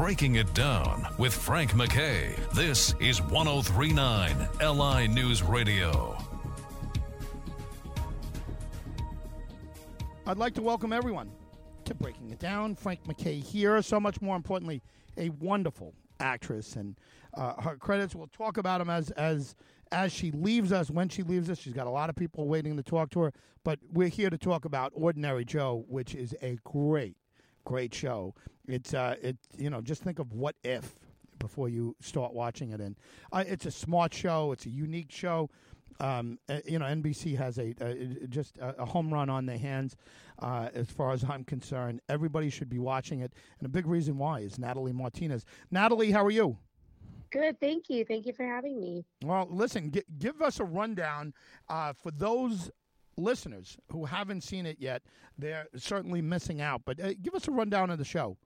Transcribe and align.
Breaking 0.00 0.36
It 0.36 0.54
Down 0.54 1.06
with 1.18 1.34
Frank 1.34 1.74
MacKay. 1.74 2.34
This 2.54 2.94
is 3.00 3.20
1039 3.20 4.48
LI 4.58 5.06
News 5.08 5.42
Radio. 5.42 6.16
I'd 10.26 10.38
like 10.38 10.54
to 10.54 10.62
welcome 10.62 10.94
everyone 10.94 11.30
to 11.84 11.92
Breaking 11.92 12.30
It 12.30 12.38
Down. 12.38 12.74
Frank 12.76 13.06
MacKay 13.06 13.40
here. 13.40 13.82
So 13.82 14.00
much 14.00 14.22
more 14.22 14.36
importantly, 14.36 14.80
a 15.18 15.28
wonderful 15.28 15.92
actress, 16.18 16.76
and 16.76 16.96
uh, 17.34 17.60
her 17.60 17.76
credits. 17.76 18.14
We'll 18.14 18.28
talk 18.28 18.56
about 18.56 18.78
them 18.78 18.88
as 18.88 19.10
as 19.10 19.54
as 19.92 20.12
she 20.12 20.30
leaves 20.30 20.72
us. 20.72 20.90
When 20.90 21.10
she 21.10 21.22
leaves 21.22 21.50
us, 21.50 21.58
she's 21.58 21.74
got 21.74 21.86
a 21.86 21.90
lot 21.90 22.08
of 22.08 22.16
people 22.16 22.48
waiting 22.48 22.74
to 22.78 22.82
talk 22.82 23.10
to 23.10 23.20
her. 23.20 23.32
But 23.64 23.80
we're 23.92 24.08
here 24.08 24.30
to 24.30 24.38
talk 24.38 24.64
about 24.64 24.92
Ordinary 24.94 25.44
Joe, 25.44 25.84
which 25.88 26.14
is 26.14 26.34
a 26.40 26.56
great, 26.64 27.18
great 27.64 27.94
show. 27.94 28.34
It's 28.66 28.94
uh, 28.94 29.16
it 29.22 29.36
you 29.56 29.70
know 29.70 29.80
just 29.80 30.02
think 30.02 30.18
of 30.18 30.32
what 30.32 30.56
if 30.62 30.98
before 31.38 31.68
you 31.68 31.96
start 32.00 32.32
watching 32.32 32.70
it, 32.70 32.80
and 32.80 32.96
uh, 33.32 33.44
it's 33.46 33.66
a 33.66 33.70
smart 33.70 34.14
show. 34.14 34.52
It's 34.52 34.66
a 34.66 34.70
unique 34.70 35.10
show. 35.10 35.50
Um, 35.98 36.38
uh, 36.48 36.60
you 36.64 36.78
know, 36.78 36.86
NBC 36.86 37.36
has 37.36 37.58
a, 37.58 37.74
a 37.80 38.26
just 38.28 38.56
a, 38.58 38.82
a, 38.82 38.86
home 38.86 39.12
run 39.12 39.28
on 39.28 39.44
their 39.44 39.58
hands, 39.58 39.96
uh, 40.38 40.70
as 40.72 40.88
far 40.88 41.12
as 41.12 41.24
I'm 41.24 41.44
concerned. 41.44 42.00
Everybody 42.08 42.48
should 42.48 42.70
be 42.70 42.78
watching 42.78 43.20
it, 43.20 43.34
and 43.58 43.66
a 43.66 43.68
big 43.68 43.86
reason 43.86 44.16
why 44.16 44.40
is 44.40 44.58
Natalie 44.58 44.92
Martinez. 44.92 45.44
Natalie, 45.70 46.10
how 46.10 46.24
are 46.24 46.30
you? 46.30 46.56
Good, 47.30 47.60
thank 47.60 47.88
you. 47.88 48.04
Thank 48.04 48.26
you 48.26 48.32
for 48.32 48.44
having 48.44 48.80
me. 48.80 49.04
Well, 49.22 49.46
listen, 49.50 49.92
g- 49.92 50.02
give 50.18 50.42
us 50.42 50.58
a 50.58 50.64
rundown 50.64 51.32
uh, 51.68 51.92
for 51.92 52.10
those 52.10 52.70
listeners 53.16 53.76
who 53.90 54.04
haven't 54.04 54.42
seen 54.42 54.66
it 54.66 54.76
yet. 54.80 55.02
They're 55.38 55.66
certainly 55.76 56.22
missing 56.22 56.60
out, 56.60 56.82
but 56.84 57.00
uh, 57.00 57.14
give 57.22 57.34
us 57.34 57.48
a 57.48 57.50
rundown 57.50 57.90
of 57.90 57.98
the 57.98 58.04
show. 58.04 58.36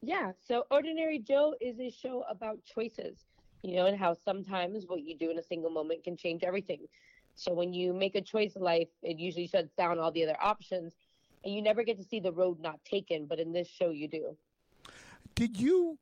Yeah, 0.00 0.32
so 0.46 0.64
Ordinary 0.70 1.18
Joe 1.18 1.54
is 1.60 1.78
a 1.78 1.90
show 1.90 2.24
about 2.28 2.58
choices 2.64 3.24
you 3.62 3.76
know, 3.76 3.86
and 3.86 3.96
how 3.96 4.14
sometimes 4.14 4.84
what 4.86 5.02
you 5.02 5.16
do 5.16 5.30
in 5.30 5.38
a 5.38 5.42
single 5.42 5.70
moment 5.70 6.04
can 6.04 6.16
change 6.16 6.42
everything. 6.42 6.80
So 7.34 7.52
when 7.54 7.72
you 7.72 7.92
make 7.92 8.14
a 8.14 8.20
choice 8.20 8.56
in 8.56 8.62
life, 8.62 8.88
it 9.02 9.18
usually 9.18 9.46
shuts 9.46 9.72
down 9.72 9.98
all 9.98 10.10
the 10.10 10.24
other 10.24 10.36
options, 10.40 10.94
and 11.44 11.54
you 11.54 11.62
never 11.62 11.82
get 11.82 11.96
to 11.98 12.04
see 12.04 12.20
the 12.20 12.32
road 12.32 12.60
not 12.60 12.84
taken. 12.84 13.26
But 13.26 13.38
in 13.38 13.52
this 13.52 13.68
show, 13.68 13.90
you 13.90 14.08
do. 14.08 14.36
Did 15.34 15.58
you 15.58 15.98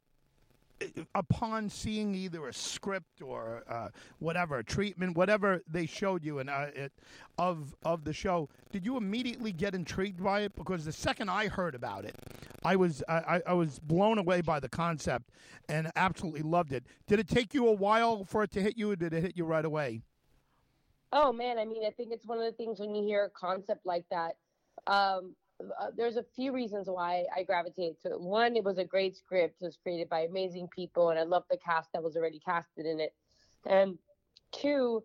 upon 1.15 1.69
seeing 1.69 2.15
either 2.15 2.49
a 2.49 2.53
script 2.53 3.23
or 3.23 3.63
uh, 3.69 3.89
whatever 4.19 4.59
a 4.59 4.65
treatment, 4.65 5.17
whatever 5.17 5.63
they 5.71 5.87
showed 5.87 6.25
you 6.25 6.39
and 6.39 6.51
uh, 6.51 6.67
it, 6.75 6.93
of 7.39 7.75
of 7.85 8.05
the 8.05 8.13
show, 8.13 8.49
did 8.71 8.85
you 8.85 8.97
immediately 8.97 9.53
get 9.53 9.75
intrigued 9.75 10.23
by 10.23 10.41
it? 10.41 10.55
Because 10.55 10.85
the 10.85 10.93
second 10.93 11.31
I 11.31 11.49
heard 11.49 11.75
about 11.75 12.05
it, 12.05 12.17
I 12.65 12.77
was 12.77 13.03
I, 13.09 13.41
I 13.47 13.53
was 13.53 13.79
blown 13.79 14.19
away 14.19 14.41
by 14.41 14.61
the 14.61 14.69
concept 14.69 15.31
and 15.69 15.91
absolutely 15.97 16.43
loved 16.43 16.73
it. 16.73 16.85
Did 17.07 17.19
it 17.19 17.29
take 17.29 17.55
you 17.55 17.69
a 17.69 17.73
while 17.73 18.25
for 18.25 18.43
it 18.43 18.51
to 18.53 18.61
hit 18.61 18.77
you, 18.77 18.91
or 18.91 18.97
did 18.97 19.13
it 19.13 19.23
hit 19.23 19.37
you 19.37 19.45
right 19.45 19.65
away? 19.65 20.03
Oh 21.13 21.33
man, 21.33 21.59
I 21.59 21.65
mean, 21.65 21.85
I 21.85 21.91
think 21.91 22.13
it's 22.13 22.27
one 22.27 22.39
of 22.39 22.45
the 22.45 22.53
things 22.53 22.79
when 22.79 22.95
you 22.95 23.05
hear 23.05 23.25
a 23.25 23.31
concept 23.31 23.85
like 23.85 24.05
that. 24.11 24.37
Um, 24.87 25.35
uh, 25.81 25.91
there's 25.97 26.17
a 26.17 26.25
few 26.35 26.53
reasons 26.53 26.89
why 26.89 27.25
I 27.37 27.43
gravitated 27.43 28.01
to 28.03 28.13
it. 28.13 28.21
One, 28.21 28.57
it 28.57 28.65
was 28.65 28.79
a 28.79 28.85
great 28.85 29.17
script. 29.17 29.61
It 29.61 29.65
was 29.65 29.77
created 29.77 30.09
by 30.09 30.21
amazing 30.21 30.69
people, 30.75 31.11
and 31.11 31.19
I 31.19 31.23
love 31.23 31.45
the 31.51 31.57
cast 31.57 31.93
that 31.93 32.03
was 32.03 32.17
already 32.17 32.39
casted 32.39 32.87
in 32.87 33.01
it. 33.01 33.15
And 33.67 33.99
two, 34.53 35.03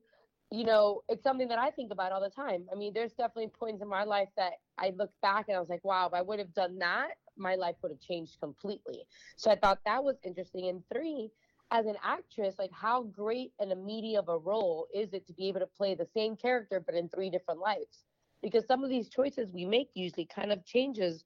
you 0.51 0.63
know, 0.63 1.01
it's 1.09 1.23
something 1.23 1.47
that 1.47 1.59
I 1.59 1.71
think 1.71 1.91
about 1.91 2.11
all 2.11 2.21
the 2.21 2.29
time. 2.29 2.65
I 2.71 2.75
mean, 2.75 2.93
there's 2.93 3.13
definitely 3.13 3.49
points 3.49 3.81
in 3.81 3.87
my 3.87 4.03
life 4.03 4.29
that 4.37 4.53
I 4.77 4.93
look 4.97 5.11
back 5.21 5.45
and 5.47 5.57
I 5.57 5.59
was 5.59 5.69
like, 5.69 5.83
wow, 5.83 6.07
if 6.07 6.13
I 6.13 6.21
would 6.21 6.39
have 6.39 6.53
done 6.53 6.77
that, 6.79 7.11
my 7.37 7.55
life 7.55 7.75
would 7.81 7.91
have 7.91 7.99
changed 7.99 8.39
completely. 8.39 9.05
So 9.35 9.51
I 9.51 9.55
thought 9.55 9.79
that 9.85 10.03
was 10.03 10.15
interesting. 10.23 10.69
And 10.69 10.83
three, 10.93 11.31
as 11.71 11.85
an 11.85 11.95
actress, 12.03 12.55
like 12.59 12.71
how 12.71 13.03
great 13.03 13.51
and 13.59 13.71
a 13.71 13.75
media 13.75 14.19
of 14.19 14.29
a 14.29 14.37
role 14.37 14.87
is 14.93 15.13
it 15.13 15.25
to 15.27 15.33
be 15.33 15.47
able 15.47 15.59
to 15.59 15.67
play 15.67 15.95
the 15.95 16.07
same 16.13 16.35
character 16.35 16.79
but 16.79 16.95
in 16.95 17.09
three 17.09 17.29
different 17.29 17.59
lives? 17.59 18.05
Because 18.45 18.67
some 18.67 18.83
of 18.83 18.91
these 18.91 19.09
choices 19.09 19.51
we 19.51 19.65
make 19.65 19.89
usually 19.95 20.25
kind 20.25 20.51
of 20.51 20.63
changes 20.63 21.23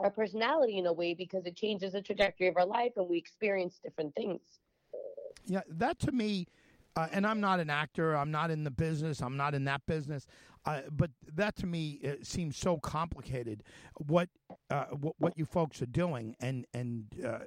our 0.00 0.10
personality 0.10 0.76
in 0.76 0.84
a 0.84 0.92
way 0.92 1.14
because 1.14 1.46
it 1.46 1.56
changes 1.56 1.94
the 1.94 2.02
trajectory 2.02 2.46
of 2.46 2.58
our 2.58 2.66
life 2.66 2.92
and 2.98 3.08
we 3.08 3.16
experience 3.16 3.80
different 3.82 4.14
things. 4.14 4.40
Yeah, 5.46 5.62
that 5.66 5.98
to 6.00 6.12
me, 6.12 6.46
uh, 6.94 7.06
and 7.10 7.26
I'm 7.26 7.40
not 7.40 7.58
an 7.58 7.70
actor, 7.70 8.14
I'm 8.14 8.30
not 8.30 8.50
in 8.50 8.64
the 8.64 8.70
business, 8.70 9.22
I'm 9.22 9.38
not 9.38 9.54
in 9.54 9.64
that 9.64 9.80
business, 9.86 10.26
uh, 10.66 10.82
but 10.90 11.10
that 11.34 11.56
to 11.56 11.66
me 11.66 12.00
seems 12.22 12.58
so 12.58 12.76
complicated. 12.76 13.62
What, 13.96 14.28
uh, 14.68 14.84
what 15.00 15.14
what 15.16 15.38
you 15.38 15.46
folks 15.46 15.80
are 15.80 15.86
doing, 15.86 16.36
and 16.38 16.66
and 16.74 17.06
uh, 17.26 17.38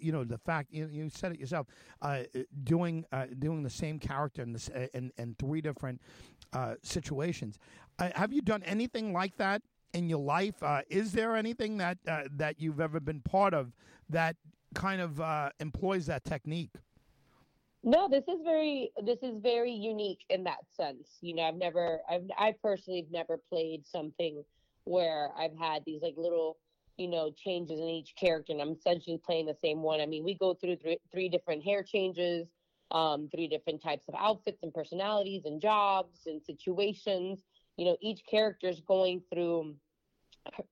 you 0.00 0.12
know 0.12 0.24
the 0.24 0.38
fact 0.38 0.72
you, 0.72 0.88
you 0.90 1.08
said 1.10 1.32
it 1.32 1.40
yourself, 1.40 1.66
uh, 2.02 2.22
doing 2.64 3.04
uh, 3.12 3.26
doing 3.38 3.62
the 3.62 3.70
same 3.70 3.98
character 3.98 4.42
in 4.42 4.52
this 4.52 4.68
in, 4.94 5.12
in 5.18 5.34
three 5.38 5.60
different 5.60 6.00
uh, 6.52 6.74
situations. 6.82 7.58
Uh, 7.98 8.10
have 8.14 8.32
you 8.32 8.42
done 8.42 8.62
anything 8.64 9.12
like 9.12 9.36
that 9.36 9.62
in 9.92 10.08
your 10.08 10.20
life? 10.20 10.62
Uh, 10.62 10.82
is 10.88 11.12
there 11.12 11.36
anything 11.36 11.76
that 11.78 11.98
uh, 12.08 12.22
that 12.36 12.60
you've 12.60 12.80
ever 12.80 13.00
been 13.00 13.20
part 13.20 13.54
of 13.54 13.72
that 14.08 14.36
kind 14.74 15.00
of 15.00 15.20
uh, 15.20 15.50
employs 15.60 16.06
that 16.06 16.24
technique? 16.24 16.72
No, 17.82 18.08
this 18.08 18.24
is 18.28 18.40
very 18.44 18.90
this 19.04 19.18
is 19.22 19.38
very 19.42 19.72
unique 19.72 20.24
in 20.28 20.44
that 20.44 20.60
sense. 20.76 21.18
You 21.20 21.34
know, 21.34 21.42
I've 21.44 21.56
never 21.56 22.00
I've 22.08 22.24
I 22.36 22.54
personally 22.62 23.00
have 23.00 23.10
never 23.10 23.38
played 23.48 23.86
something 23.86 24.44
where 24.84 25.30
I've 25.38 25.56
had 25.56 25.84
these 25.84 26.02
like 26.02 26.14
little 26.16 26.56
you 26.96 27.08
know 27.08 27.32
changes 27.36 27.78
in 27.78 27.86
each 27.86 28.14
character 28.16 28.52
and 28.52 28.60
I'm 28.60 28.72
essentially 28.72 29.18
playing 29.24 29.46
the 29.46 29.56
same 29.62 29.82
one. 29.82 30.00
I 30.00 30.06
mean, 30.06 30.24
we 30.24 30.34
go 30.34 30.54
through 30.54 30.76
three, 30.76 30.98
three 31.12 31.28
different 31.28 31.62
hair 31.62 31.82
changes 31.82 32.48
um, 32.90 33.28
three 33.32 33.48
different 33.48 33.82
types 33.82 34.08
of 34.08 34.14
outfits 34.18 34.62
and 34.62 34.74
personalities 34.74 35.44
and 35.44 35.60
jobs 35.60 36.20
and 36.26 36.42
situations. 36.42 37.40
You 37.76 37.86
know, 37.86 37.96
each 38.00 38.22
character 38.28 38.68
is 38.68 38.80
going 38.80 39.22
through 39.32 39.76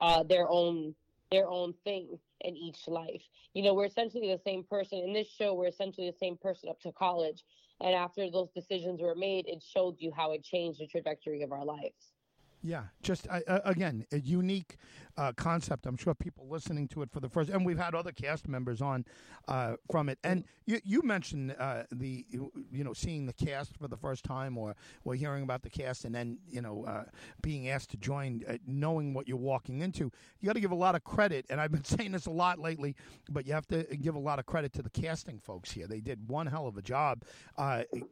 uh, 0.01 0.23
their 0.25 0.49
own 0.49 0.95
their 1.31 1.47
own 1.47 1.75
thing 1.85 2.19
in 2.41 2.57
each 2.57 2.89
life. 2.89 3.23
You 3.53 3.63
know, 3.63 3.75
we're 3.75 3.85
essentially 3.85 4.33
the 4.33 4.41
same 4.43 4.65
person. 4.65 4.99
In 5.01 5.13
this 5.13 5.29
show, 5.29 5.53
we're 5.53 5.67
essentially 5.69 6.11
the 6.11 6.17
same 6.17 6.39
person 6.39 6.71
up 6.71 6.81
to 6.81 6.93
college. 6.93 7.45
And 7.81 7.95
after 7.95 8.31
those 8.31 8.49
decisions 8.51 9.01
were 9.03 9.15
made, 9.15 9.47
it 9.47 9.63
showed 9.63 9.97
you 9.99 10.11
how 10.17 10.33
it 10.33 10.43
changed 10.43 10.81
the 10.81 10.87
trajectory 10.87 11.43
of 11.43 11.53
our 11.53 11.65
lives. 11.65 12.13
Yeah, 12.63 12.85
just 13.03 13.29
uh, 13.31 13.61
again 13.65 14.05
a 14.11 14.19
unique 14.19 14.79
uh, 15.19 15.33
concept. 15.33 15.85
I'm 15.85 15.97
sure 15.97 16.15
people 16.15 16.49
listening 16.49 16.87
to 16.89 17.03
it 17.03 17.11
for 17.11 17.19
the 17.19 17.29
first, 17.29 17.51
and 17.51 17.67
we've 17.67 17.79
had 17.79 17.95
other 17.95 18.13
cast 18.13 18.47
members 18.47 18.81
on 18.81 19.05
uh, 19.49 19.75
from 19.91 20.09
it. 20.09 20.19
And 20.23 20.45
you, 20.65 20.81
you 20.85 21.03
mentioned 21.03 21.57
uh, 21.59 21.83
the 21.91 22.25
you 22.31 22.85
know 22.85 22.93
seeing 22.93 23.27
the 23.27 23.33
cast 23.33 23.77
for 23.77 23.89
the 23.89 23.97
first 23.97 24.25
time, 24.25 24.57
or 24.57 24.77
or 25.05 25.15
hearing 25.15 25.43
about 25.43 25.63
the 25.63 25.71
cast, 25.71 26.05
and 26.05 26.15
then 26.15 26.39
you 26.49 26.63
know 26.63 26.85
uh, 26.85 27.05
being 27.43 27.69
asked 27.69 27.91
to 27.91 27.97
join, 27.97 28.43
uh, 28.49 28.59
knowing 28.67 29.13
what 29.13 29.27
you're 29.27 29.37
walking 29.37 29.81
into. 29.81 30.11
You 30.41 30.47
got 30.47 30.53
to 30.55 30.61
give 30.61 30.71
a 30.71 30.77
lot 30.77 30.95
of 30.95 31.03
credit, 31.03 31.47
and 31.51 31.61
I've 31.61 31.73
been 31.73 31.85
saying 31.99 32.13
this 32.13 32.27
a 32.27 32.31
lot 32.31 32.61
lately, 32.61 32.95
but 33.29 33.45
you 33.45 33.53
have 33.55 33.67
to 33.69 33.83
give 33.97 34.15
a 34.15 34.21
lot 34.21 34.39
of 34.39 34.47
credit 34.47 34.73
to 34.75 34.83
the 34.83 34.91
casting 34.91 35.41
folks 35.41 35.73
here. 35.73 35.89
They 35.89 36.01
did 36.01 36.29
one 36.29 36.47
hell 36.47 36.69
of 36.69 36.77
a 36.77 36.83
job. 36.83 37.25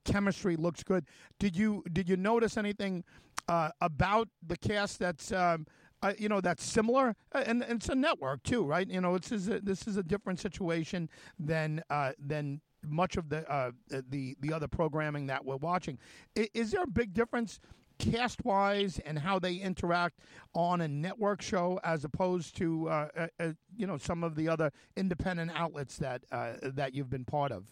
chemistry 0.05 0.57
looks 0.57 0.83
good. 0.83 1.07
Did 1.39 1.57
you 1.57 1.85
did 1.93 2.09
you 2.09 2.17
notice 2.17 2.57
anything? 2.57 3.05
uh, 3.49 3.71
about 3.81 4.29
the 4.47 4.57
cast 4.57 4.99
that's 4.99 5.33
um, 5.33 5.67
uh, 6.03 6.13
you 6.19 6.29
know 6.29 6.41
that's 6.41 6.65
similar, 6.65 7.15
uh, 7.33 7.43
and, 7.47 7.63
and, 7.63 7.79
it's 7.79 7.89
a 7.89 7.95
network 7.95 8.43
too, 8.43 8.65
right? 8.65 8.89
You 8.89 9.01
know, 9.01 9.17
this 9.19 9.33
is 9.33 9.49
a, 9.49 9.61
this 9.61 9.87
is 9.87 9.97
a 9.97 10.03
different 10.03 10.41
situation 10.41 11.09
than 11.39 11.83
uh, 11.91 12.13
than 12.19 12.61
much 12.87 13.17
of 13.17 13.29
the 13.29 13.51
uh, 13.51 13.73
the 13.89 14.37
the 14.41 14.53
other 14.53 14.69
programming 14.69 15.27
that 15.27 15.45
we're 15.45 15.57
watching. 15.57 15.99
Is, 16.35 16.49
is 16.55 16.71
there 16.71 16.83
a 16.83 16.89
big 16.89 17.15
difference? 17.15 17.61
cast 17.99 18.45
wise 18.45 19.01
and 19.07 19.19
how 19.19 19.39
they 19.39 19.55
interact 19.55 20.21
on 20.55 20.83
a 20.83 20.89
network 20.89 21.41
show 21.41 21.81
as 21.85 22.05
opposed 22.05 22.57
to 22.57 22.89
uh, 22.89 23.09
uh, 23.17 23.27
uh, 23.41 23.53
you 23.77 23.87
know 23.87 23.97
some 23.97 24.23
of 24.23 24.35
the 24.35 24.49
other 24.49 24.71
independent 24.97 25.51
outlets 25.55 25.97
that 25.97 26.23
uh, 26.33 26.55
that 26.63 26.95
you've 26.95 27.11
been 27.11 27.25
part 27.25 27.53
of. 27.53 27.65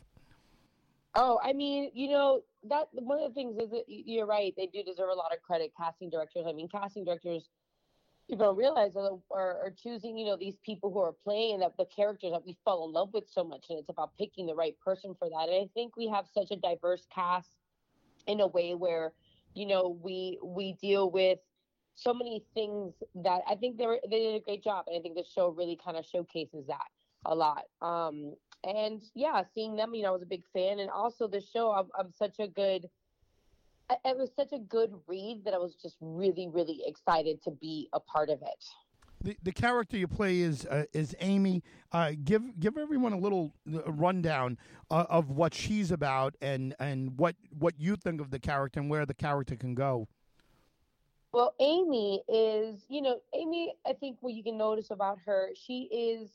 Oh, 1.17 1.39
I 1.45 1.53
mean, 1.53 1.91
you 1.95 2.09
know, 2.09 2.41
that 2.69 2.89
one 2.93 3.21
of 3.21 3.29
the 3.29 3.35
things 3.35 3.57
is 3.57 3.71
that 3.71 3.85
you're 3.87 4.27
right. 4.27 4.53
They 4.57 4.67
do 4.67 4.83
deserve 4.83 5.11
a 5.11 5.15
lot 5.15 5.33
of 5.33 5.41
credit. 5.43 5.73
Casting 5.77 6.11
directors. 6.11 6.45
I 6.49 6.53
mean, 6.53 6.69
casting 6.69 7.05
directors. 7.05 7.49
People 8.29 8.47
don't 8.47 8.57
realize 8.57 8.97
are, 8.97 9.19
are, 9.31 9.59
are 9.65 9.75
choosing, 9.77 10.17
you 10.17 10.27
know, 10.27 10.37
these 10.37 10.57
people 10.65 10.93
who 10.93 11.01
are 11.01 11.13
playing 11.13 11.61
that 11.61 11.77
the 11.77 11.85
characters 11.87 12.33
that 12.33 12.45
we 12.47 12.57
fall 12.65 12.87
in 12.87 12.93
love 12.93 13.11
with 13.13 13.29
so 13.29 13.45
much, 13.45 13.67
and 13.69 13.79
it's 13.79 13.91
about 13.91 14.17
picking 14.17 14.47
the 14.47 14.55
right 14.55 14.77
person 14.81 15.15
for 15.19 15.29
that. 15.29 15.49
And 15.49 15.65
I 15.65 15.69
think 15.75 15.97
we 15.97 16.09
have 16.09 16.27
such 16.33 16.51
a 16.51 16.57
diverse 16.57 17.07
cast 17.15 17.51
in 18.27 18.41
a 18.41 18.47
way 18.47 18.75
where, 18.75 19.13
you 19.55 19.67
know, 19.67 19.99
we 20.03 20.39
we 20.43 20.73
deal 20.81 21.11
with 21.11 21.39
so 21.97 22.13
many 22.15 22.45
things 22.55 22.95
that 23.15 23.43
I 23.49 23.55
think 23.55 23.77
they 23.77 23.87
were, 23.87 24.01
they 24.11 24.19
did 24.19 24.35
a 24.37 24.41
great 24.41 24.65
job, 24.65 24.87
and 24.89 24.97
I 24.99 25.01
think 25.03 25.15
the 25.15 25.25
show 25.25 25.51
really 25.51 25.79
kind 25.83 25.97
of 25.97 26.05
showcases 26.05 26.67
that 26.67 26.89
a 27.27 27.35
lot. 27.35 27.65
Um, 27.81 28.35
and 28.65 29.03
yeah, 29.15 29.43
seeing 29.55 29.77
them, 29.77 29.95
you 29.95 30.03
know, 30.03 30.09
I 30.09 30.13
was 30.13 30.23
a 30.23 30.27
big 30.27 30.45
fan. 30.53 30.79
And 30.79 30.91
also 30.91 31.29
the 31.29 31.41
show, 31.41 31.71
I'm, 31.71 31.89
I'm 31.99 32.11
such 32.13 32.37
a 32.39 32.49
good, 32.49 32.89
it 33.91 34.17
was 34.17 34.31
such 34.35 34.53
a 34.53 34.59
good 34.59 34.95
read 35.07 35.45
that 35.45 35.55
I 35.55 35.59
was 35.59 35.75
just 35.75 35.97
really, 36.01 36.49
really 36.49 36.83
excited 36.87 37.43
to 37.45 37.51
be 37.51 37.89
a 37.93 38.01
part 38.01 38.31
of 38.31 38.41
it. 38.43 38.65
the, 39.23 39.37
the 39.43 39.53
character 39.53 39.97
you 39.97 40.07
play 40.07 40.41
is 40.41 40.67
uh, 40.67 40.85
is 40.93 41.15
Amy. 41.21 41.63
Uh, 41.93 42.13
give 42.25 42.59
give 42.61 42.77
everyone 42.77 43.13
a 43.13 43.19
little 43.19 43.53
uh, 43.73 43.91
rundown 43.93 44.59
uh, 44.91 45.07
of 45.09 45.31
what 45.31 45.55
she's 45.55 45.91
about 45.91 46.35
and 46.41 46.75
and 46.79 47.19
what 47.19 47.37
what 47.59 47.75
you 47.79 47.97
think 47.97 48.21
of 48.21 48.31
the 48.31 48.39
character 48.39 48.81
and 48.81 48.91
where 48.91 49.07
the 49.07 49.15
character 49.15 49.57
can 49.57 49.75
go. 49.75 50.09
Well, 51.33 51.55
Amy 51.59 52.23
is, 52.29 52.85
you 52.89 53.03
know, 53.03 53.19
Amy. 53.35 53.75
I 53.85 53.93
think 53.95 54.19
what 54.21 54.35
you 54.35 54.45
can 54.45 54.57
notice 54.57 54.93
about 54.93 55.19
her, 55.27 55.51
she 55.55 55.89
is, 55.93 56.31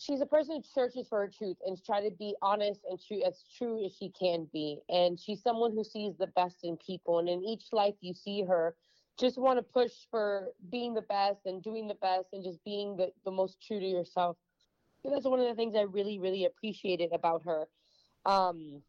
she's 0.00 0.20
a 0.22 0.26
person 0.26 0.56
who 0.56 0.62
searches 0.62 1.08
for 1.08 1.20
her 1.20 1.28
truth 1.28 1.58
and 1.66 1.82
try 1.84 2.02
to 2.02 2.10
be 2.10 2.34
honest 2.40 2.80
and 2.88 2.98
true 2.98 3.22
as 3.22 3.44
true 3.56 3.84
as 3.84 3.92
she 3.94 4.08
can 4.08 4.48
be. 4.50 4.78
And 4.88 5.20
she's 5.20 5.42
someone 5.42 5.72
who 5.72 5.84
sees 5.84 6.14
the 6.18 6.26
best 6.28 6.56
in 6.64 6.78
people. 6.78 7.18
And 7.18 7.28
in 7.28 7.44
each 7.44 7.64
life, 7.72 7.94
you 8.00 8.14
see 8.14 8.42
her 8.42 8.74
just 9.18 9.36
want 9.36 9.58
to 9.58 9.62
push 9.62 9.92
for 10.10 10.48
being 10.70 10.94
the 10.94 11.02
best 11.02 11.40
and 11.44 11.62
doing 11.62 11.86
the 11.86 11.94
best 11.94 12.28
and 12.32 12.42
just 12.42 12.64
being 12.64 12.96
the, 12.96 13.12
the 13.26 13.30
most 13.30 13.58
true 13.64 13.78
to 13.78 13.86
yourself. 13.86 14.38
And 15.04 15.12
that's 15.12 15.26
one 15.26 15.38
of 15.38 15.46
the 15.46 15.54
things 15.54 15.74
I 15.76 15.82
really, 15.82 16.18
really 16.18 16.46
appreciated 16.46 17.12
about 17.12 17.42
her. 17.44 17.66
Um, 18.24 18.82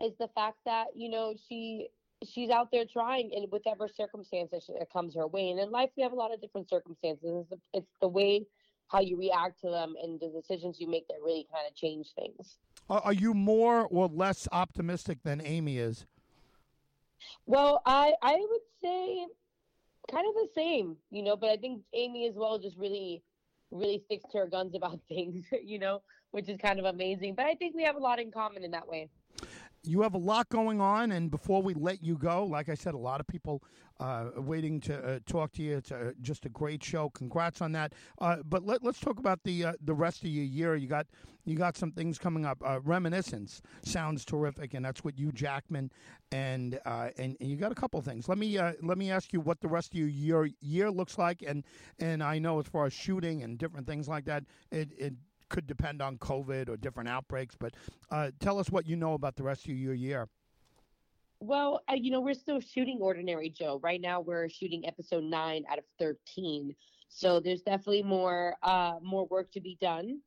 is 0.00 0.12
the 0.18 0.28
fact 0.28 0.56
that, 0.64 0.86
you 0.94 1.10
know, 1.10 1.34
she 1.48 1.88
she's 2.26 2.48
out 2.48 2.70
there 2.72 2.84
trying 2.90 3.30
in 3.32 3.44
whatever 3.44 3.86
circumstances 3.86 4.70
that 4.78 4.90
comes 4.90 5.14
her 5.14 5.26
way. 5.26 5.50
And 5.50 5.60
in 5.60 5.70
life, 5.70 5.90
we 5.94 6.02
have 6.02 6.12
a 6.12 6.16
lot 6.16 6.32
of 6.32 6.40
different 6.40 6.70
circumstances. 6.70 7.22
It's 7.22 7.50
the, 7.50 7.58
it's 7.74 7.92
the 8.00 8.08
way 8.08 8.46
how 8.88 9.00
you 9.00 9.16
react 9.16 9.60
to 9.60 9.70
them 9.70 9.94
and 10.02 10.20
the 10.20 10.28
decisions 10.28 10.80
you 10.80 10.88
make 10.88 11.06
that 11.08 11.16
really 11.22 11.46
kind 11.52 11.66
of 11.68 11.74
change 11.74 12.12
things. 12.14 12.58
Are 12.88 13.12
you 13.12 13.32
more 13.32 13.86
or 13.86 14.08
less 14.08 14.46
optimistic 14.52 15.18
than 15.24 15.40
Amy 15.44 15.78
is? 15.78 16.04
Well, 17.46 17.80
I 17.86 18.12
I 18.22 18.34
would 18.34 18.60
say 18.82 19.26
kind 20.10 20.26
of 20.28 20.34
the 20.34 20.48
same, 20.54 20.96
you 21.10 21.22
know, 21.22 21.36
but 21.36 21.48
I 21.50 21.56
think 21.56 21.82
Amy 21.94 22.28
as 22.28 22.34
well 22.34 22.58
just 22.58 22.76
really 22.76 23.22
really 23.70 24.02
sticks 24.04 24.24
to 24.32 24.38
her 24.38 24.46
guns 24.46 24.74
about 24.74 25.00
things, 25.08 25.46
you 25.62 25.78
know, 25.78 26.02
which 26.32 26.48
is 26.48 26.58
kind 26.58 26.78
of 26.78 26.84
amazing. 26.84 27.34
But 27.34 27.46
I 27.46 27.54
think 27.54 27.74
we 27.74 27.84
have 27.84 27.96
a 27.96 28.00
lot 28.00 28.20
in 28.20 28.30
common 28.30 28.64
in 28.64 28.70
that 28.72 28.86
way 28.86 29.08
you 29.86 30.02
have 30.02 30.14
a 30.14 30.18
lot 30.18 30.48
going 30.48 30.80
on, 30.80 31.12
and 31.12 31.30
before 31.30 31.62
we 31.62 31.74
let 31.74 32.02
you 32.02 32.16
go, 32.16 32.44
like 32.44 32.68
I 32.68 32.74
said, 32.74 32.94
a 32.94 32.98
lot 32.98 33.20
of 33.20 33.26
people 33.26 33.62
uh, 34.00 34.30
waiting 34.36 34.80
to 34.80 34.98
uh, 34.98 35.18
talk 35.26 35.52
to 35.52 35.62
you. 35.62 35.76
It's 35.76 35.92
just 36.20 36.46
a 36.46 36.48
great 36.48 36.82
show. 36.82 37.10
Congrats 37.10 37.60
on 37.60 37.72
that. 37.72 37.92
Uh, 38.18 38.36
but 38.44 38.64
let, 38.64 38.84
us 38.84 38.98
talk 38.98 39.18
about 39.18 39.42
the 39.44 39.66
uh, 39.66 39.72
the 39.82 39.94
rest 39.94 40.22
of 40.22 40.30
your 40.30 40.44
year. 40.44 40.74
You 40.74 40.88
got 40.88 41.06
you 41.44 41.56
got 41.56 41.76
some 41.76 41.92
things 41.92 42.18
coming 42.18 42.44
up. 42.44 42.58
Uh, 42.64 42.80
Reminiscence 42.82 43.62
sounds 43.82 44.24
terrific, 44.24 44.74
and 44.74 44.84
that's 44.84 45.04
what 45.04 45.18
Hugh 45.18 45.32
Jackman, 45.32 45.90
and 46.32 46.78
and, 46.84 47.36
and, 47.40 47.50
you 47.50 47.56
got 47.56 47.72
a 47.72 47.76
couple 47.76 48.00
things. 48.00 48.28
Let 48.28 48.38
me 48.38 48.58
let 48.82 48.98
me 48.98 49.10
ask 49.10 49.32
you 49.32 49.40
what 49.40 49.60
the 49.60 49.68
rest 49.68 49.92
of 49.92 49.98
your 49.98 50.08
year 50.08 50.50
year 50.60 50.90
looks 50.90 51.18
like, 51.18 51.42
and 51.46 51.64
and 51.98 52.22
I 52.22 52.38
know 52.38 52.58
as 52.58 52.66
far 52.66 52.86
as 52.86 52.92
shooting 52.92 53.42
and 53.42 53.58
different 53.58 53.86
things 53.86 54.08
like 54.08 54.24
that, 54.24 54.44
it, 54.70 54.90
it 54.98 55.14
could 55.54 55.66
depend 55.68 56.02
on 56.02 56.18
COVID 56.18 56.68
or 56.68 56.76
different 56.76 57.08
outbreaks. 57.08 57.54
But 57.58 57.74
uh, 58.10 58.32
tell 58.40 58.58
us 58.58 58.70
what 58.70 58.86
you 58.86 58.96
know 58.96 59.14
about 59.14 59.36
the 59.36 59.44
rest 59.44 59.66
of 59.66 59.70
your 59.70 59.94
year. 59.94 60.28
Well, 61.38 61.82
uh, 61.88 61.94
you 61.94 62.10
know, 62.10 62.20
we're 62.20 62.34
still 62.34 62.60
shooting 62.60 62.98
Ordinary 63.00 63.50
Joe. 63.50 63.78
Right 63.82 64.00
now, 64.00 64.20
we're 64.20 64.48
shooting 64.48 64.86
episode 64.86 65.24
nine 65.24 65.64
out 65.70 65.78
of 65.78 65.84
thirteen. 65.98 66.74
So 67.08 67.38
there's 67.38 67.62
definitely 67.62 68.02
more 68.02 68.56
uh, 68.62 68.94
more 69.00 69.26
work 69.26 69.52
to 69.52 69.60
be 69.60 69.78
done. 69.80 70.20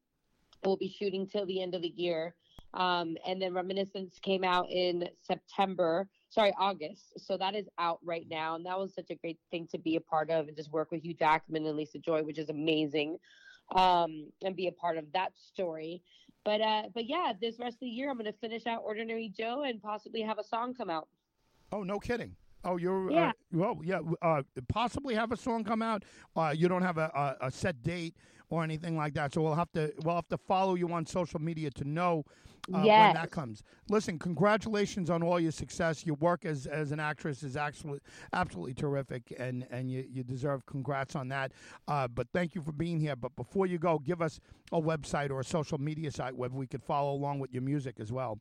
We'll 0.64 0.78
be 0.78 0.90
shooting 0.90 1.28
till 1.28 1.46
the 1.46 1.62
end 1.62 1.76
of 1.76 1.82
the 1.82 1.94
year. 1.96 2.34
Um, 2.74 3.18
and 3.28 3.42
then 3.42 3.54
Reminiscence 3.54 4.20
came 4.20 4.44
out 4.44 4.70
in 4.70 5.08
September, 5.22 6.08
sorry, 6.30 6.54
August. 6.60 7.14
So 7.18 7.38
that 7.38 7.56
is 7.56 7.68
out 7.80 8.00
right 8.04 8.28
now. 8.30 8.56
And 8.56 8.66
that 8.66 8.78
was 8.78 8.94
such 8.94 9.10
a 9.10 9.16
great 9.16 9.40
thing 9.52 9.68
to 9.72 9.78
be 9.78 9.96
a 9.96 10.02
part 10.02 10.30
of 10.30 10.48
and 10.48 10.56
just 10.56 10.72
work 10.72 10.92
with 10.92 11.04
Hugh 11.04 11.14
Jackman 11.14 11.66
and 11.66 11.78
Lisa 11.78 11.98
Joy, 12.00 12.24
which 12.24 12.38
is 12.38 12.50
amazing 12.50 13.18
um, 13.76 14.32
and 14.44 14.56
be 14.56 14.68
a 14.68 14.72
part 14.72 14.98
of 14.98 15.06
that 15.14 15.32
story. 15.36 16.02
But 16.46 16.62
uh, 16.62 16.84
but 16.94 17.08
yeah, 17.08 17.34
this 17.40 17.60
rest 17.60 17.76
of 17.76 17.82
the 17.82 17.88
year 17.88 18.10
I'm 18.10 18.18
going 18.18 18.32
to 18.32 18.38
finish 18.40 18.66
out 18.68 18.82
Ordinary 18.86 19.30
Joe 19.30 19.64
and 19.64 19.82
possibly 19.82 20.22
have 20.22 20.40
a 20.40 20.44
song 20.44 20.74
come 20.74 20.90
out. 20.90 21.08
Oh, 21.72 21.84
no 21.84 22.00
kidding. 22.00 22.36
Oh, 22.64 22.78
you're 22.78 23.12
uh, 23.12 23.14
yeah. 23.14 23.30
Uh, 23.30 23.32
well, 23.52 23.80
yeah. 23.84 24.00
Uh, 24.22 24.44
possibly 24.70 25.14
have 25.14 25.32
a 25.32 25.38
song 25.38 25.64
come 25.64 25.82
out. 25.82 26.04
Uh, 26.36 26.54
you 26.56 26.68
don't 26.68 26.82
have 26.82 26.98
a, 26.98 27.36
a, 27.42 27.48
a, 27.48 27.52
set 27.52 27.84
date 27.84 28.16
or 28.50 28.64
anything 28.64 28.96
like 28.96 29.14
that, 29.14 29.34
so 29.34 29.42
we'll 29.42 29.56
have 29.56 29.72
to 29.74 29.94
we'll 30.04 30.16
have 30.16 30.28
to 30.30 30.38
follow 30.38 30.76
you 30.76 30.92
on 30.94 31.06
social 31.06 31.40
media 31.40 31.70
to 31.72 31.84
know 31.84 32.24
uh, 32.74 32.82
yes. 32.84 33.08
when 33.08 33.22
that 33.22 33.32
comes. 33.32 33.64
Listen, 33.90 34.18
congratulations 34.18 35.10
on 35.10 35.22
all 35.22 35.40
your 35.40 35.52
success. 35.52 36.06
Your 36.06 36.16
work 36.16 36.46
as 36.46 36.66
as 36.66 36.92
an 36.92 37.00
actress 37.00 37.44
is 37.44 37.58
absolutely 37.58 38.02
absolutely 38.34 38.74
terrific, 38.74 39.34
and 39.38 39.66
and 39.70 39.92
you, 39.92 40.06
you 40.10 40.24
deserve 40.24 40.66
congrats 40.66 41.16
on 41.16 41.28
that. 41.30 41.52
Uh, 41.88 42.08
but 42.08 42.28
thank 42.34 42.56
you 42.56 42.62
for 42.62 42.72
being 42.72 43.00
here. 43.00 43.16
But 43.16 43.36
before 43.36 43.66
you 43.66 43.78
go, 43.78 44.00
give 44.00 44.22
us 44.22 44.40
a 44.72 44.82
website 44.82 45.30
or 45.30 45.40
a 45.42 45.46
social 45.46 45.78
media 45.78 46.12
site 46.12 46.36
where 46.36 46.50
we 46.50 46.68
could 46.68 46.84
follow 46.84 47.12
along 47.14 47.40
with 47.40 47.54
your 47.54 47.64
music 47.64 48.00
as 48.00 48.12
well. 48.12 48.40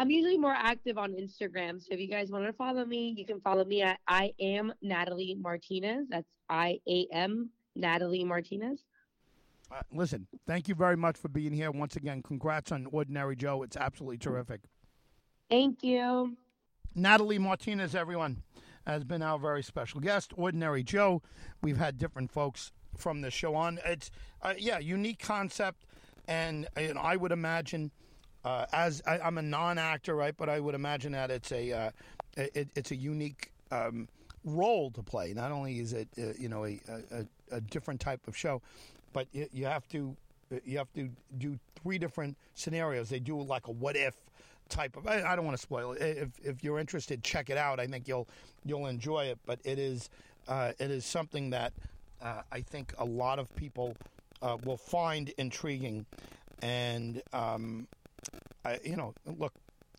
I'm 0.00 0.10
usually 0.10 0.38
more 0.38 0.54
active 0.54 0.96
on 0.96 1.12
Instagram. 1.12 1.80
So 1.80 1.88
if 1.90 1.98
you 1.98 2.06
guys 2.06 2.30
want 2.30 2.46
to 2.46 2.52
follow 2.52 2.84
me, 2.84 3.14
you 3.16 3.26
can 3.26 3.40
follow 3.40 3.64
me 3.64 3.82
at 3.82 3.98
I 4.06 4.32
am 4.40 4.72
Natalie 4.80 5.36
Martinez. 5.40 6.06
That's 6.08 6.28
I 6.48 6.78
A 6.88 7.06
M 7.12 7.50
Natalie 7.74 8.24
Martinez. 8.24 8.78
Uh, 9.70 9.80
listen, 9.92 10.26
thank 10.46 10.68
you 10.68 10.74
very 10.74 10.96
much 10.96 11.16
for 11.16 11.28
being 11.28 11.52
here. 11.52 11.70
Once 11.70 11.96
again, 11.96 12.22
congrats 12.22 12.72
on 12.72 12.86
Ordinary 12.90 13.36
Joe. 13.36 13.62
It's 13.62 13.76
absolutely 13.76 14.18
terrific. 14.18 14.62
Thank 15.50 15.82
you. 15.82 16.36
Natalie 16.94 17.38
Martinez, 17.38 17.94
everyone, 17.94 18.42
has 18.86 19.04
been 19.04 19.22
our 19.22 19.38
very 19.38 19.62
special 19.62 20.00
guest. 20.00 20.32
Ordinary 20.36 20.82
Joe. 20.82 21.22
We've 21.62 21.76
had 21.76 21.98
different 21.98 22.30
folks 22.30 22.72
from 22.96 23.20
the 23.20 23.30
show 23.30 23.54
on. 23.54 23.78
It's, 23.84 24.10
uh, 24.42 24.54
yeah, 24.58 24.78
unique 24.78 25.18
concept. 25.18 25.84
And, 26.26 26.66
and 26.76 26.98
I 26.98 27.16
would 27.16 27.32
imagine, 27.32 27.90
uh, 28.44 28.66
as 28.72 29.02
I, 29.06 29.26
am 29.26 29.38
a 29.38 29.42
non 29.42 29.78
actor, 29.78 30.14
right? 30.14 30.36
But 30.36 30.48
I 30.48 30.60
would 30.60 30.74
imagine 30.74 31.12
that 31.12 31.30
it's 31.30 31.52
a, 31.52 31.72
uh, 31.72 31.90
it, 32.36 32.70
it's 32.74 32.90
a 32.90 32.96
unique 32.96 33.50
um, 33.70 34.08
role 34.44 34.90
to 34.92 35.02
play. 35.02 35.32
Not 35.34 35.52
only 35.52 35.78
is 35.78 35.92
it, 35.92 36.08
uh, 36.18 36.32
you 36.38 36.48
know, 36.48 36.64
a, 36.64 36.80
a, 37.10 37.26
a 37.50 37.60
different 37.60 38.00
type 38.00 38.26
of 38.28 38.36
show, 38.36 38.62
but 39.12 39.26
you, 39.32 39.46
you 39.52 39.66
have 39.66 39.88
to 39.88 40.16
you 40.64 40.78
have 40.78 40.92
to 40.94 41.10
do 41.38 41.58
three 41.82 41.98
different 41.98 42.36
scenarios. 42.54 43.08
They 43.08 43.20
do 43.20 43.40
like 43.40 43.66
a 43.66 43.70
what 43.70 43.96
if 43.96 44.14
type 44.68 44.96
of. 44.96 45.06
I, 45.06 45.22
I 45.22 45.36
don't 45.36 45.44
want 45.44 45.56
to 45.56 45.62
spoil 45.62 45.92
it. 45.92 46.02
If 46.02 46.28
if 46.42 46.64
you're 46.64 46.78
interested, 46.78 47.22
check 47.22 47.50
it 47.50 47.58
out. 47.58 47.80
I 47.80 47.86
think 47.86 48.08
you'll 48.08 48.28
you'll 48.64 48.86
enjoy 48.86 49.26
it. 49.26 49.38
But 49.46 49.58
it 49.64 49.78
is 49.78 50.10
uh, 50.46 50.72
it 50.78 50.90
is 50.90 51.04
something 51.04 51.50
that 51.50 51.72
uh, 52.22 52.42
I 52.52 52.60
think 52.60 52.94
a 52.98 53.04
lot 53.04 53.38
of 53.38 53.54
people 53.56 53.96
uh, 54.42 54.56
will 54.64 54.76
find 54.76 55.30
intriguing, 55.38 56.06
and 56.62 57.22
um, 57.32 57.86
I, 58.64 58.78
you 58.84 58.96
know, 58.96 59.14
look. 59.38 59.52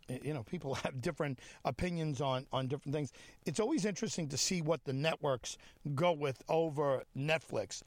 You 0.10 0.34
know, 0.34 0.44
people 0.44 0.74
have 0.84 1.02
different 1.02 1.40
opinions 1.66 2.22
on, 2.22 2.46
on 2.52 2.68
different 2.68 2.96
things. 2.96 3.12
It's 3.46 3.60
always 3.60 3.86
interesting 3.86 4.28
to 4.30 4.38
see 4.38 4.62
what 4.62 4.84
the 4.84 4.94
networks 4.94 5.58
go 5.96 6.12
with 6.12 6.42
over 6.50 7.04
Netflix 7.18 7.82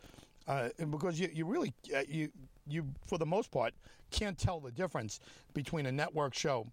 uh, 0.48 0.68
because 0.90 1.20
you, 1.20 1.28
you 1.32 1.44
really 1.46 1.72
uh, 1.94 2.02
you 2.08 2.30
you 2.66 2.84
for 3.06 3.18
the 3.18 3.26
most 3.26 3.50
part 3.50 3.74
can't 4.10 4.38
tell 4.38 4.60
the 4.60 4.70
difference 4.70 5.20
between 5.54 5.86
a 5.86 5.92
network 5.92 6.34
show 6.34 6.66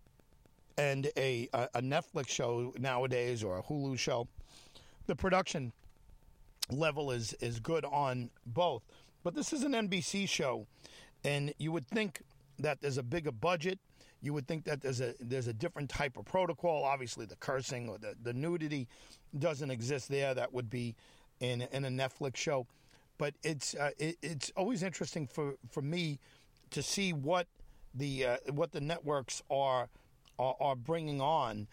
and 0.78 1.10
a, 1.18 1.48
a, 1.54 1.70
a 1.76 1.82
Netflix 1.82 2.30
show 2.30 2.74
nowadays 2.78 3.44
or 3.44 3.60
a 3.60 3.64
Hulu 3.64 3.98
show. 3.98 4.28
The 5.08 5.16
production 5.16 5.72
level 6.72 7.12
is 7.12 7.34
is 7.34 7.60
good 7.60 7.86
on 7.86 8.30
both, 8.46 8.84
but 9.24 9.36
this 9.36 9.54
is 9.54 9.64
an 9.64 9.74
NBC 9.74 10.28
show, 10.28 10.68
and 11.24 11.54
you 11.58 11.72
would 11.72 11.88
think 11.88 12.22
that 12.60 12.82
there's 12.82 12.98
a 12.98 13.04
bigger 13.04 13.32
budget. 13.32 13.80
You 14.22 14.34
would 14.34 14.48
think 14.48 14.66
that 14.66 14.82
there's 14.82 15.02
a 15.02 15.14
there's 15.20 15.48
a 15.48 15.54
different 15.54 15.90
type 15.90 16.18
of 16.18 16.26
protocol. 16.26 16.84
Obviously, 16.84 17.26
the 17.26 17.38
cursing 17.38 17.90
or 17.90 17.98
the, 17.98 18.16
the 18.22 18.34
nudity 18.34 18.88
doesn't 19.38 19.72
exist 19.72 20.10
there. 20.10 20.34
That 20.34 20.54
would 20.54 20.70
be 20.70 20.96
in 21.40 21.62
in 21.72 21.86
a 21.86 21.90
Netflix 21.90 22.38
show 22.38 22.68
but 23.20 23.36
it's 23.44 23.76
uh, 23.76 23.92
it, 24.00 24.18
it's 24.24 24.52
always 24.56 24.82
interesting 24.82 25.28
for, 25.28 25.54
for 25.70 25.84
me 25.84 26.18
to 26.72 26.82
see 26.82 27.14
what 27.14 27.46
the 27.94 28.26
uh, 28.26 28.38
what 28.54 28.72
the 28.72 28.82
networks 28.82 29.44
are 29.52 29.90
are, 30.40 30.56
are 30.60 30.76
bringing 30.76 31.22
on, 31.22 31.68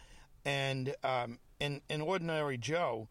and 0.45 0.95
um, 1.03 1.39
in 1.61 1.81
in 1.89 2.03
ordinary 2.03 2.59
Joe, 2.59 3.09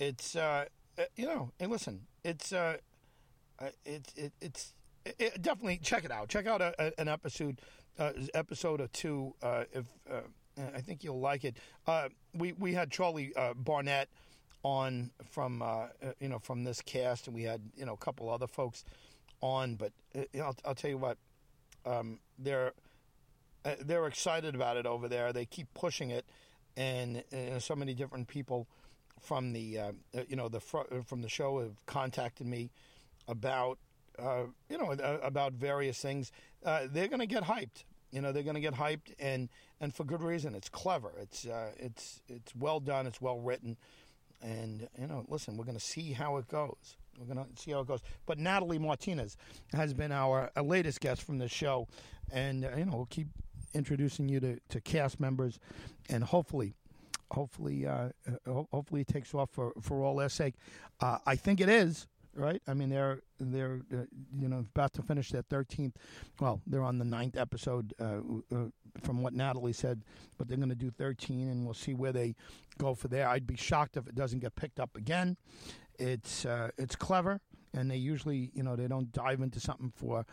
it's 0.00 0.34
uh, 0.34 0.64
uh 0.98 1.02
you 1.14 1.26
know, 1.26 1.52
and 1.60 1.70
listen, 1.70 2.00
it's 2.24 2.52
uh, 2.52 2.78
uh, 3.60 3.68
it, 3.84 4.32
it's 4.40 4.72
it, 5.04 5.42
definitely 5.42 5.78
check 5.82 6.04
it 6.04 6.10
out. 6.10 6.28
Check 6.28 6.46
out 6.46 6.62
a, 6.62 6.74
a, 6.78 6.92
an 6.98 7.08
episode 7.08 7.60
episode 7.98 8.80
or 8.80 8.88
two 8.88 9.34
if. 9.42 9.86
I 10.56 10.80
think 10.82 11.02
you'll 11.02 11.18
like 11.18 11.44
it. 11.44 11.56
we 12.32 12.52
we 12.52 12.74
had 12.74 12.90
Charlie 12.90 13.32
Barnett 13.56 14.08
on 14.64 15.10
from 15.30 15.62
uh, 15.62 15.66
uh, 15.66 15.88
you 16.18 16.28
know 16.28 16.38
from 16.38 16.64
this 16.64 16.80
cast, 16.80 17.28
and 17.28 17.36
we 17.36 17.42
had 17.42 17.60
you 17.76 17.84
know 17.84 17.92
a 17.92 17.98
couple 17.98 18.28
other 18.28 18.48
folks 18.48 18.84
on. 19.40 19.76
But 19.76 19.92
uh, 20.16 20.22
I'll, 20.42 20.56
I'll 20.64 20.74
tell 20.74 20.90
you 20.90 20.98
what, 20.98 21.18
um, 21.86 22.18
they're 22.38 22.72
uh, 23.64 23.74
they're 23.80 24.06
excited 24.06 24.54
about 24.54 24.76
it 24.76 24.86
over 24.86 25.06
there. 25.06 25.32
They 25.32 25.44
keep 25.44 25.72
pushing 25.74 26.10
it, 26.10 26.24
and 26.76 27.22
uh, 27.32 27.60
so 27.60 27.76
many 27.76 27.94
different 27.94 28.26
people 28.26 28.66
from 29.20 29.52
the 29.52 29.78
uh, 29.78 29.92
uh, 30.16 30.22
you 30.28 30.34
know 30.34 30.48
the 30.48 30.60
fr- 30.60 30.90
uh, 30.90 31.02
from 31.06 31.22
the 31.22 31.28
show 31.28 31.60
have 31.60 31.84
contacted 31.86 32.46
me 32.46 32.70
about 33.28 33.78
uh, 34.18 34.44
you 34.68 34.78
know 34.78 34.92
uh, 34.92 35.18
about 35.22 35.52
various 35.54 36.00
things. 36.00 36.32
Uh, 36.64 36.86
they're 36.90 37.08
going 37.08 37.20
to 37.20 37.26
get 37.26 37.44
hyped. 37.44 37.84
You 38.10 38.20
know, 38.20 38.30
they're 38.30 38.44
going 38.44 38.54
to 38.54 38.60
get 38.60 38.74
hyped, 38.74 39.12
and 39.18 39.48
and 39.80 39.92
for 39.92 40.04
good 40.04 40.22
reason. 40.22 40.54
It's 40.54 40.68
clever. 40.68 41.12
It's 41.20 41.46
uh, 41.46 41.72
it's 41.76 42.22
it's 42.28 42.54
well 42.54 42.80
done. 42.80 43.06
It's 43.06 43.20
well 43.20 43.40
written, 43.40 43.76
and 44.40 44.88
you 45.00 45.06
know, 45.06 45.24
listen, 45.28 45.56
we're 45.56 45.64
going 45.64 45.76
to 45.76 45.84
see 45.84 46.12
how 46.12 46.36
it 46.36 46.48
goes. 46.48 46.96
We're 47.18 47.32
going 47.32 47.44
to 47.44 47.62
see 47.62 47.72
how 47.72 47.80
it 47.80 47.88
goes. 47.88 48.00
But 48.26 48.38
Natalie 48.38 48.78
Martinez 48.78 49.36
has 49.72 49.94
been 49.94 50.12
our, 50.12 50.50
our 50.56 50.62
latest 50.62 51.00
guest 51.00 51.22
from 51.22 51.38
the 51.38 51.48
show, 51.48 51.88
and 52.32 52.64
uh, 52.64 52.70
you 52.76 52.84
know, 52.84 52.96
we'll 52.96 53.06
keep 53.06 53.28
introducing 53.72 54.28
you 54.28 54.40
to, 54.40 54.58
to 54.68 54.80
cast 54.80 55.20
members, 55.20 55.58
and 56.08 56.24
hopefully. 56.24 56.74
Hopefully, 57.30 57.84
uh, 57.84 58.10
uh, 58.46 58.62
hopefully 58.70 59.00
it 59.00 59.08
takes 59.08 59.34
off 59.34 59.50
for, 59.50 59.72
for 59.80 60.04
all 60.04 60.14
their 60.14 60.28
sake. 60.28 60.54
Uh, 61.00 61.18
I 61.26 61.34
think 61.34 61.60
it 61.60 61.68
is 61.68 62.06
right? 62.36 62.60
I 62.66 62.74
mean, 62.74 62.88
they're 62.88 63.20
they're 63.38 63.80
uh, 63.92 64.04
you 64.36 64.48
know 64.48 64.64
about 64.74 64.92
to 64.94 65.02
finish 65.02 65.30
their 65.30 65.42
thirteenth. 65.42 65.96
Well, 66.40 66.60
they're 66.66 66.82
on 66.82 66.98
the 66.98 67.04
ninth 67.04 67.36
episode, 67.36 67.94
uh, 68.00 68.20
uh, 68.54 68.66
from 69.02 69.22
what 69.22 69.32
Natalie 69.32 69.72
said, 69.72 70.02
but 70.38 70.48
they're 70.48 70.56
going 70.56 70.68
to 70.68 70.74
do 70.74 70.90
thirteen, 70.90 71.48
and 71.48 71.64
we'll 71.64 71.74
see 71.74 71.94
where 71.94 72.12
they 72.12 72.34
go 72.78 72.94
for 72.94 73.08
there. 73.08 73.28
I'd 73.28 73.46
be 73.46 73.56
shocked 73.56 73.96
if 73.96 74.06
it 74.06 74.14
doesn't 74.14 74.40
get 74.40 74.54
picked 74.56 74.80
up 74.80 74.96
again. 74.96 75.36
It's 75.98 76.44
uh, 76.44 76.70
it's 76.76 76.96
clever, 76.96 77.40
and 77.72 77.90
they 77.90 77.96
usually 77.96 78.50
you 78.54 78.62
know 78.62 78.76
they 78.76 78.88
don't 78.88 79.12
dive 79.12 79.40
into 79.40 79.60
something 79.60 79.92
for 79.94 80.24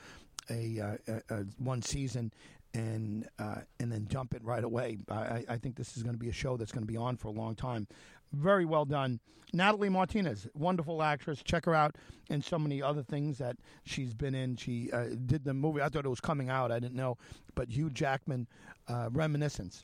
a, 0.50 0.80
uh, 0.80 1.14
a, 1.30 1.36
a 1.36 1.46
one 1.58 1.82
season 1.82 2.34
and 2.74 3.28
uh, 3.40 3.58
and 3.80 3.92
then 3.92 4.08
jump 4.10 4.34
it 4.34 4.44
right 4.44 4.64
away. 4.64 4.98
I, 5.10 5.44
I 5.50 5.58
think 5.58 5.76
this 5.76 5.98
is 5.98 6.04
going 6.04 6.16
to 6.16 6.20
be 6.20 6.30
a 6.30 6.34
show 6.34 6.58
that's 6.58 6.72
going 6.72 6.86
to 6.86 6.92
be 6.92 6.98
on 6.98 7.18
for 7.18 7.28
a 7.28 7.32
long 7.32 7.56
time. 7.56 7.88
Very 8.32 8.66
well 8.66 8.86
done. 8.86 9.20
Natalie 9.54 9.90
Martinez, 9.90 10.48
wonderful 10.54 11.04
actress. 11.04 11.42
Check 11.44 11.66
her 11.66 11.76
out 11.76 11.98
and 12.30 12.44
so 12.44 12.58
many 12.58 12.82
other 12.82 13.04
things 13.04 13.38
that 13.40 13.58
she's 13.84 14.14
been 14.14 14.34
in. 14.34 14.56
She 14.56 14.90
uh, 14.92 15.08
did 15.26 15.44
the 15.44 15.54
movie. 15.54 15.82
I 15.82 15.90
thought 15.90 16.06
it 16.06 16.10
was 16.10 16.22
coming 16.22 16.50
out. 16.50 16.72
I 16.72 16.80
didn't 16.80 16.96
know. 16.96 17.18
But 17.54 17.70
Hugh 17.70 17.90
Jackman, 17.90 18.48
uh, 18.88 19.10
Reminiscence 19.12 19.84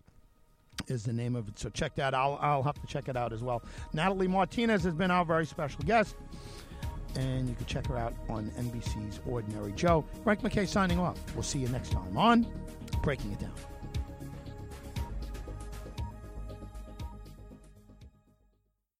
is 0.87 1.03
the 1.03 1.11
name 1.11 1.35
of 1.35 1.49
it. 1.49 1.59
So 1.59 1.69
check 1.69 1.95
that. 1.95 2.13
I'll 2.13 2.37
I'll 2.41 2.63
have 2.63 2.79
to 2.79 2.87
check 2.87 3.09
it 3.09 3.17
out 3.17 3.33
as 3.33 3.43
well. 3.43 3.61
Natalie 3.93 4.27
Martinez 4.27 4.83
has 4.83 4.93
been 4.93 5.11
our 5.11 5.25
very 5.25 5.45
special 5.45 5.81
guest. 5.83 6.15
And 7.15 7.49
you 7.49 7.55
can 7.55 7.65
check 7.65 7.87
her 7.87 7.97
out 7.97 8.13
on 8.29 8.51
NBC's 8.51 9.21
Ordinary 9.27 9.71
Joe. 9.71 10.05
Frank 10.23 10.43
MacKay 10.43 10.67
signing 10.67 10.99
off. 10.99 11.17
We'll 11.33 11.41
see 11.41 11.57
you 11.57 11.67
next 11.69 11.91
time 11.91 12.15
on 12.15 12.45
Breaking 13.01 13.31
It 13.31 13.39
Down. 13.39 13.53